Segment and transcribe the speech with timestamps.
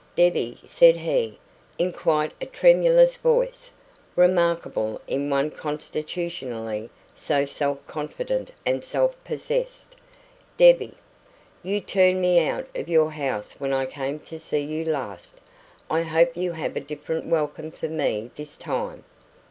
[0.15, 1.37] "Debbie," said he,
[1.77, 3.69] in quite a tremulous voice
[4.15, 9.95] remarkable in one constitutionally so self confident and self possessed
[10.57, 10.95] "Debbie,
[11.61, 15.39] you turned me out of your house when I came to see you last.
[15.87, 19.03] I hope you have a different welcome for me this time?"